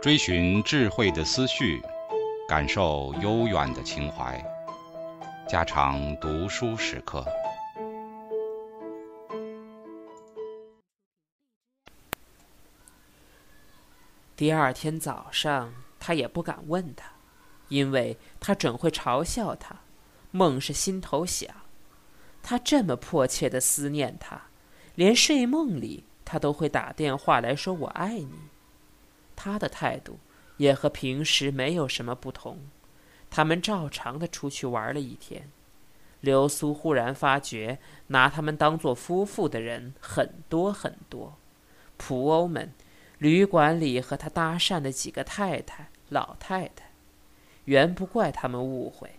[0.00, 1.80] 追寻智慧的思绪，
[2.48, 4.42] 感受悠远的情怀。
[5.48, 7.24] 家常读书时刻。
[14.36, 17.06] 第二天早上，他也不敢问他，
[17.68, 19.76] 因为他准会嘲笑他。
[20.30, 21.48] 梦是心头想，
[22.42, 24.42] 他这么迫切的思念他，
[24.94, 28.34] 连睡梦里他都会打电话来说“我爱你”。
[29.36, 30.18] 他的态度
[30.58, 32.58] 也和平时没有什么不同，
[33.28, 35.50] 他们照常的出去玩了一天。
[36.20, 41.36] 流苏忽然发觉，拿他们当做夫妇的人很多很多，
[41.98, 42.72] 仆欧们，
[43.18, 46.92] 旅馆里和他搭讪的几个太太、老太太，
[47.66, 49.10] 原不怪他们误会。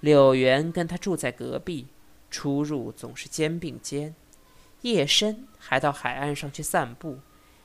[0.00, 1.86] 柳原跟他住在隔壁，
[2.30, 4.14] 出入总是肩并肩，
[4.84, 7.18] 夜深还到海岸上去散步。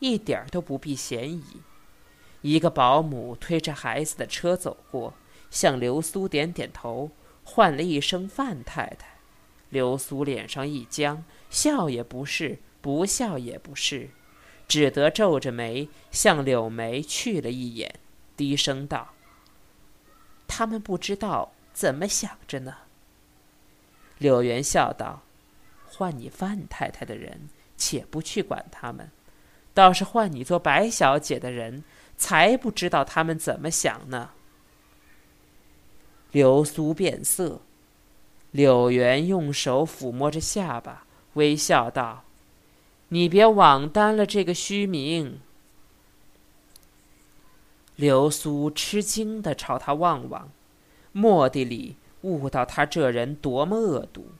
[0.00, 1.44] 一点都不避嫌疑。
[2.40, 5.12] 一个保姆推着孩子的车走过，
[5.50, 7.10] 向刘苏点点头，
[7.44, 9.18] 唤了一声“范太太”。
[9.68, 14.08] 刘苏脸上一僵，笑也不是，不笑也不是，
[14.66, 18.00] 只得皱着眉向柳眉去了一眼，
[18.38, 19.10] 低声道
[20.48, 22.74] ：“他们不知道怎么想着呢。”
[24.16, 25.22] 柳元笑道
[25.92, 29.10] ：“换你范太太的人，且不去管他们。”
[29.72, 31.84] 倒是换你做白小姐的人，
[32.16, 34.30] 才不知道他们怎么想呢。
[36.32, 37.60] 流苏变色，
[38.50, 42.24] 柳原用手抚摸着下巴，微笑道
[43.08, 45.40] ：“你别枉担了这个虚名。”
[47.94, 50.50] 流苏吃惊的朝他望望，
[51.12, 54.32] 蓦地里悟到他这人多么恶毒，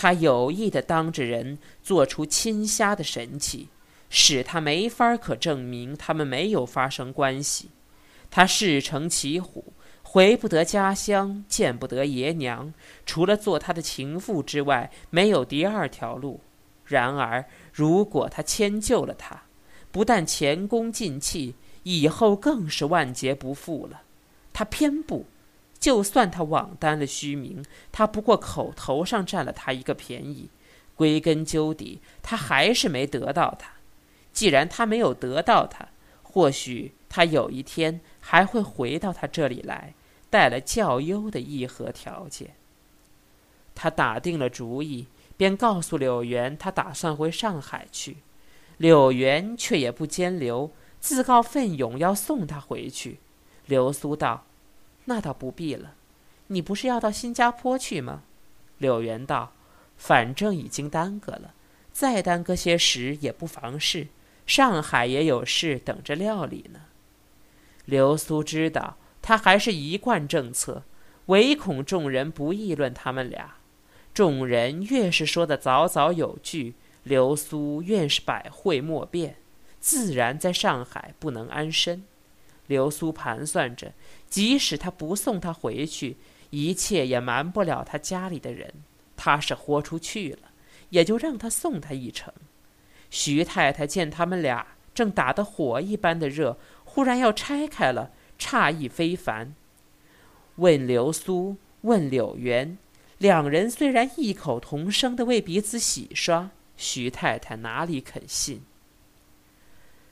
[0.00, 3.66] 他有意的当着人做出亲瞎的神气。
[4.10, 7.68] 使他没法可证明他们没有发生关系，
[8.30, 12.72] 他事成骑虎，回不得家乡，见不得爷娘，
[13.04, 16.40] 除了做他的情妇之外，没有第二条路。
[16.86, 19.42] 然而，如果他迁就了他，
[19.92, 24.00] 不但前功尽弃，以后更是万劫不复了。
[24.54, 25.26] 他偏不，
[25.80, 30.48] 就算他枉担了虚名，他不过口头上占了他一个便宜，
[30.96, 33.70] 归根究底，他还是没得到他。
[34.32, 35.88] 既然他没有得到他，
[36.22, 39.94] 或许他有一天还会回到他这里来，
[40.30, 42.50] 带了较优的议和条件。
[43.74, 45.06] 他打定了主意，
[45.36, 48.18] 便告诉柳原，他打算回上海去。
[48.76, 53.18] 柳原却也不坚留，自告奋勇要送他回去。
[53.66, 54.44] 流苏道
[55.08, 55.94] ：“那倒不必了，
[56.48, 58.22] 你不是要到新加坡去吗？”
[58.78, 59.54] 柳原道
[59.98, 61.54] ：“反正已经耽搁了，
[61.92, 64.08] 再耽搁些时也不妨事。”
[64.46, 66.80] 上海也有事等着料理呢。
[67.84, 70.84] 流苏知道他还是一贯政策，
[71.26, 73.56] 唯恐众人不议论他们俩。
[74.14, 79.36] 众人越是说的早早有据，流苏越是百会莫辩，
[79.80, 82.04] 自然在上海不能安身。
[82.68, 83.92] 流苏盘算着，
[84.30, 86.16] 即使他不送他回去，
[86.50, 88.72] 一切也瞒不了他家里的人。
[89.16, 90.50] 他是豁出去了，
[90.90, 92.32] 也就让他送他一程。
[93.10, 94.64] 徐太太见他们俩
[94.94, 99.54] 正打得火一般的热，忽然要拆开了，诧异非凡。
[100.56, 102.78] 问流苏，问柳原，
[103.18, 108.62] 两人虽然异口同声的为彼此洗刷，徐太太哪里肯信？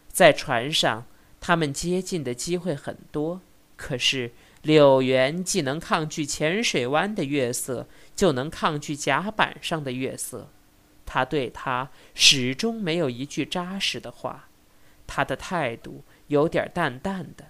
[0.09, 1.06] 在船上，
[1.41, 3.41] 他们接近的机会很多，
[3.77, 4.33] 可是
[4.63, 10.51] 柳原既能抗拒浅水湾的月色，就能抗拒甲板上的月色。
[11.05, 14.49] 他对他始终没有一句扎实的话，
[15.07, 17.47] 他的态度有点淡淡的。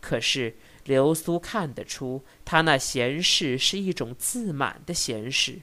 [0.00, 5.60] 可是流苏看得出，他那闲适是一种自满的闲适。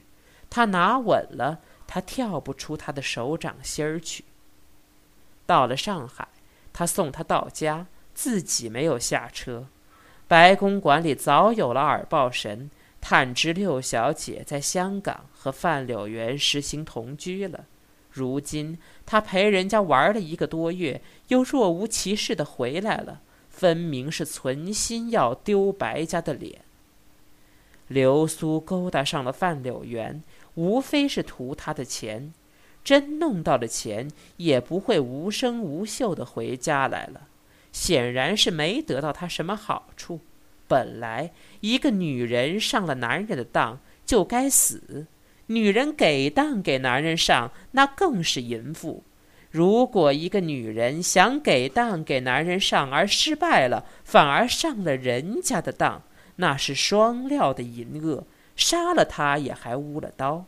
[0.50, 4.24] 他拿稳了，他跳不出他的手掌心儿去。
[5.44, 6.28] 到了上海，
[6.78, 9.66] 他送他到家，自己没有下车。
[10.28, 12.70] 白公馆里早有了耳报神。
[13.00, 17.64] 探知六小姐在香港和范柳原实行同居了，
[18.12, 26.60] 如今他陪人家玩了一个多月，又若无其事的回来了，分明是存心要丢白家的脸。
[27.88, 30.22] 流苏勾搭上了范柳原，
[30.54, 32.32] 无非是图他的钱，
[32.82, 37.28] 真弄到了钱，也不会无声无息的回家来了，
[37.72, 40.20] 显然是没得到他什么好处。
[40.66, 45.06] 本来一个女人上了男人的当就该死，
[45.46, 49.02] 女人给当给男人上，那更是淫妇。
[49.50, 56.02] 如果一个女人想给当给男人上而失败了，反而上了人家的当，
[56.36, 58.26] 那是双料的淫恶，
[58.56, 60.44] 杀了他也还污了刀。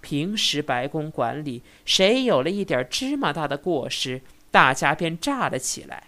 [0.00, 6.04] 平时白宫管理，谁有了一点芝麻大的过失，大家便炸了起来。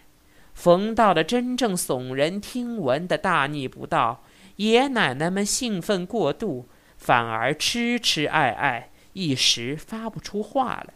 [0.55, 4.23] 逢到了真正耸人听闻的大逆不道，
[4.57, 6.67] 爷奶奶们兴奋过度，
[6.99, 10.95] 反而痴痴爱爱，一时发不出话来。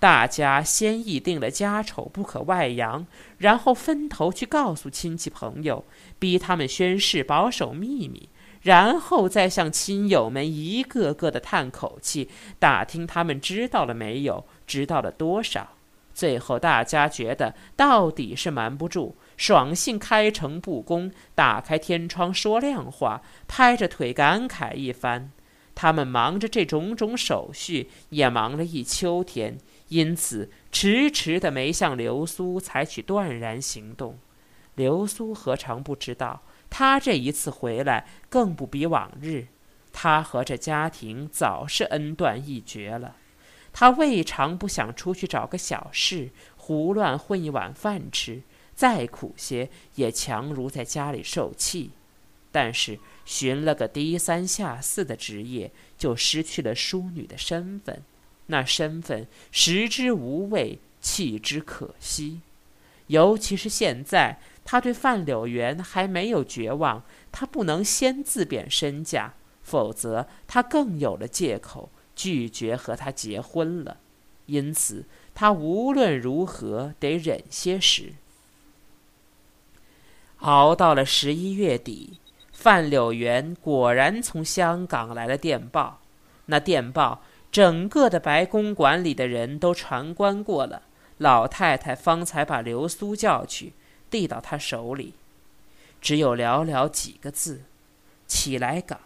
[0.00, 3.06] 大家先议定了家丑不可外扬，
[3.38, 5.84] 然后分头去告诉亲戚朋友，
[6.18, 8.28] 逼他们宣誓保守秘密。
[8.62, 12.28] 然后再向亲友们一个个的叹口气，
[12.58, 15.70] 打听他们知道了没有，知道了多少。
[16.12, 25.30] 最后大家觉得到底是瞒不住，爽性开诚布公，打开天窗说亮话，拍着腿感慨一番。
[25.74, 29.56] 他们忙着这种种手续，也忙了一秋天，
[29.88, 34.18] 因此迟迟的没向流苏采取断然行动。
[34.74, 36.42] 流苏何尝不知道？
[36.70, 39.48] 他这一次回来更不比往日，
[39.92, 43.16] 他和这家庭早是恩断义绝了。
[43.72, 48.42] 他未尝不想出去找个小事，胡乱混一碗饭吃，
[48.74, 51.90] 再苦些也强如在家里受气。
[52.52, 58.02] 但是寻了个低三下四的职业，就失去了淑女的身份，
[58.46, 62.40] 那身份食之无味，弃之可惜。
[63.08, 64.38] 尤其是现在。
[64.64, 67.02] 他对范柳园还没有绝望，
[67.32, 73.96] 他不能先自贬身价，否则他更有了借口拒绝和他结婚了。
[74.46, 75.04] 因此，
[75.34, 78.14] 他无论如何得忍些时。
[80.38, 82.18] 熬到了十一月底，
[82.52, 86.00] 范柳园果然从香港来了电报。
[86.46, 87.22] 那电报，
[87.52, 90.82] 整个的白公馆里的人都传观过了。
[91.18, 93.74] 老太太方才把流苏叫去。
[94.10, 95.14] 递到他手里，
[96.00, 97.62] 只有寥寥几个字
[98.26, 99.00] ：“起来港，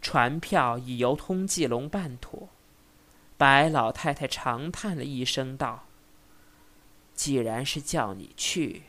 [0.00, 2.48] 船票已由通济龙办妥。”
[3.36, 5.84] 白老太太长叹了一声，道
[7.14, 8.82] ：“既然是叫你去，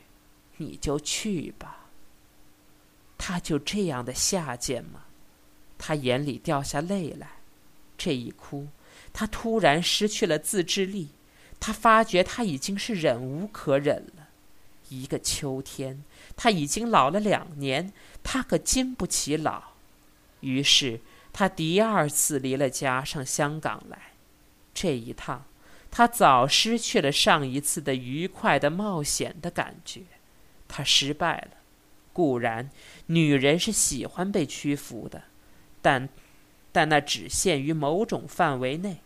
[0.56, 1.90] 你就去吧。”
[3.16, 5.04] 他就这样的下贱吗？
[5.78, 7.28] 他眼里掉下泪来，
[7.96, 8.68] 这一哭，
[9.12, 11.10] 他突然失去了自制力，
[11.60, 14.19] 他发觉他已经是忍无可忍了。
[14.90, 16.04] 一个秋天，
[16.36, 17.92] 他已经老了两年，
[18.22, 19.62] 他可经不起老。
[20.40, 21.00] 于是
[21.32, 24.12] 他第二次离了家，上香港来。
[24.74, 25.44] 这一趟，
[25.90, 30.02] 他早失去了上一次的愉快的冒险的感觉。
[30.68, 31.50] 他失败了。
[32.12, 32.70] 固然，
[33.06, 35.22] 女人是喜欢被屈服的，
[35.80, 36.08] 但，
[36.72, 38.98] 但那只限于某种范围内。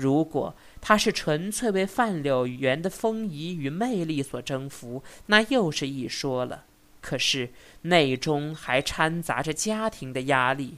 [0.00, 6.66] 如果他是纯粹为范柳园的风仪与魅力所征服，那又是一说了。
[7.00, 7.50] 可是
[7.82, 10.76] 内中还掺杂着家庭的压力，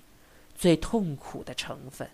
[0.56, 2.08] 最痛苦的成分。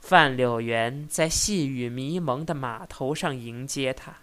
[0.00, 4.16] 范柳园在细雨迷蒙的码头上迎接他，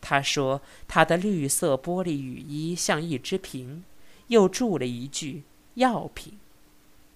[0.00, 3.84] 他说他的绿色玻璃雨衣像一只瓶，
[4.28, 5.42] 又注了一句
[5.74, 6.38] 药品。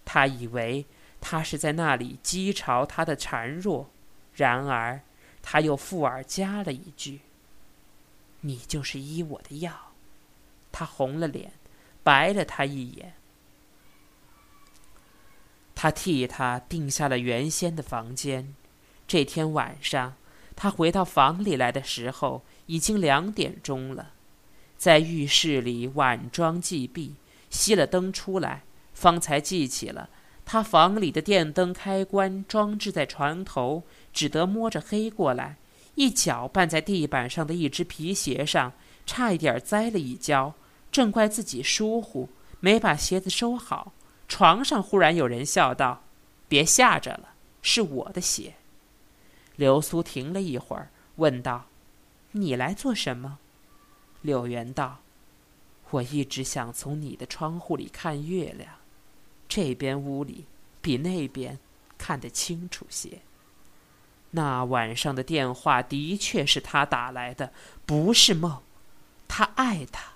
[0.05, 0.85] 他以为。
[1.21, 3.91] 他是在那里讥嘲他的孱弱，
[4.35, 5.01] 然而
[5.43, 7.21] 他又附耳加了一句
[8.41, 9.93] ：“你就是医我的药。”
[10.73, 11.53] 他红了脸，
[12.03, 13.15] 白了他一眼。
[15.75, 18.55] 他替他定下了原先的房间。
[19.09, 20.15] 这天晚上，
[20.55, 24.13] 他回到房里来的时候，已经两点钟了。
[24.77, 27.17] 在浴室里晚装祭毕，
[27.51, 28.63] 熄了灯出来，
[28.95, 30.09] 方才记起了。
[30.53, 35.55] 他房里的电灯开关装置在床头，只得摸着黑过来，
[35.95, 38.73] 一脚绊在地板上的一只皮鞋上，
[39.07, 40.55] 差一点栽了一跤。
[40.91, 42.29] 正怪自己疏忽，
[42.59, 43.93] 没把鞋子收好。
[44.27, 46.03] 床上忽然有人笑道
[46.51, 48.55] ：“别吓着了，是我的鞋。”
[49.55, 51.67] 流苏停了一会儿，问道
[52.33, 53.39] ：“你来做什么？”
[54.21, 54.99] 柳元道
[55.91, 58.69] ：“我一直想从你的窗户里看月亮。”
[59.51, 60.47] 这边屋里
[60.81, 61.59] 比那边
[61.99, 63.19] 看得清楚些。
[64.31, 67.53] 那晚上的电话的确是他打来的，
[67.85, 68.63] 不是梦。
[69.27, 70.13] 他爱他，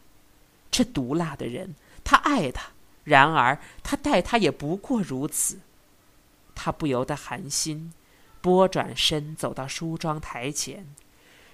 [0.70, 1.74] 这毒辣的人，
[2.04, 2.70] 他爱他。
[3.02, 5.58] 然而他待他也不过如此。
[6.54, 7.92] 他不由得寒心，
[8.40, 10.86] 拨转身走到梳妆台前。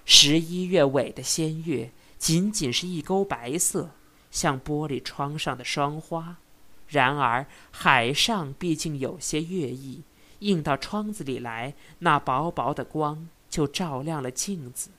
[0.05, 3.89] 十一月尾的鲜月，仅仅是一钩白色，
[4.29, 6.37] 像玻璃窗上的霜花。
[6.91, 10.03] 然而海上毕竟有些月意，
[10.39, 14.89] 映到窗子里来，那薄薄的光就照亮了镜子。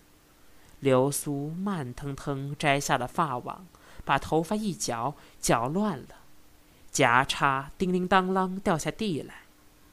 [0.80, 3.66] 流苏慢腾腾摘下了发网，
[4.06, 6.08] 把头发一搅，搅乱了，
[6.90, 9.42] 夹叉叮铃当啷掉下地来。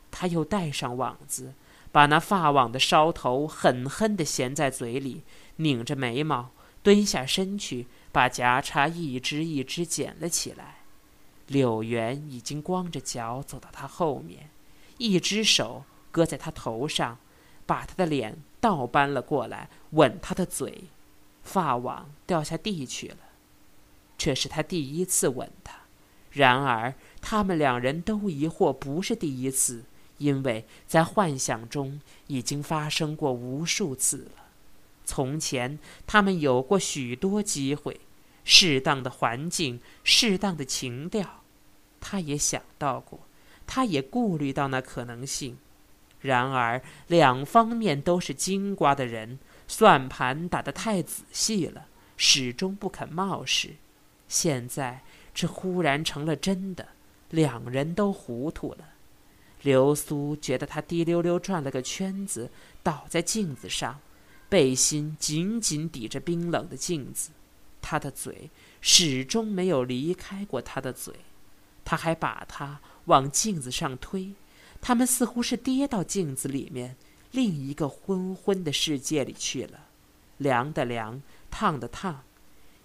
[0.10, 1.54] 他又戴上网子，
[1.92, 5.24] 把那发网的梢头狠狠地衔在嘴里，
[5.58, 6.52] 拧着眉毛，
[6.82, 10.79] 蹲下身去，把夹叉一只一只捡了起来。
[11.50, 14.50] 柳原已经光着脚走到他后面，
[14.98, 17.20] 一只手搁在他头上，
[17.66, 20.86] 把他的脸倒搬了过来，吻他的嘴。
[21.42, 23.18] 发网掉下地去了，
[24.18, 25.80] 这是他第一次吻她。
[26.32, 29.86] 然而，他们两人都疑惑不是第一次，
[30.20, 34.44] 因为在幻想中已经发生过无数次了。
[35.06, 38.00] 从前，他们有过许多机会，
[38.52, 41.44] 适当的环境，适当的情调。
[42.00, 43.20] 他也想到过，
[43.68, 45.60] 他也顾虑到那可能性，
[46.20, 49.38] 然而两方面都是精瓜的人，
[49.68, 51.86] 算盘打得太仔细了，
[52.18, 53.76] 始终不肯冒失。
[54.28, 56.88] 现在这忽然成了真的，
[57.30, 58.96] 两人都糊涂了。
[59.62, 62.50] 流苏觉得他滴溜溜转了个圈子，
[62.82, 64.00] 倒在镜子上，
[64.50, 67.30] 背心紧紧抵着冰冷的镜子，
[67.82, 68.50] 他的嘴
[68.82, 71.14] 始终没有离开过他的嘴。
[71.86, 74.34] 他还把他往镜子上推，
[74.80, 76.96] 他们似乎是跌到镜子里面
[77.32, 79.86] 另一个昏昏的世界里去了，
[80.38, 82.24] 凉的凉，烫的烫，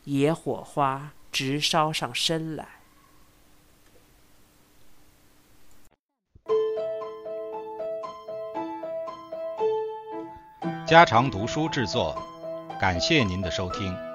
[0.04, 2.66] 野火花直烧上身来。
[10.86, 12.16] 家常读书制作，
[12.80, 14.13] 感谢您的收听。